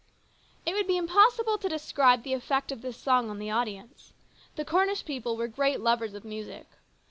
It 0.65 0.73
would 0.73 0.87
be 0.87 0.97
impossible 0.97 1.59
to 1.59 1.69
describe 1.69 2.23
the 2.23 2.33
effect 2.33 2.71
of 2.71 2.81
this 2.81 2.97
song 2.97 3.29
on 3.29 3.37
the 3.37 3.51
audience. 3.51 4.13
The 4.55 4.65
Cornish 4.65 5.05
people 5.05 5.37
were 5.37 5.47
great 5.47 5.79
lovers 5.79 6.15
of 6.15 6.25
music. 6.25 6.65